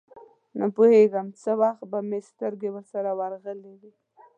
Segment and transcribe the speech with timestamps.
[0.59, 3.91] نپوهېږم څه وخت به مې سترګې سره ورغلې وې.